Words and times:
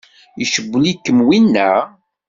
Icewwel-ikem 0.43 1.19
winna? 1.27 1.69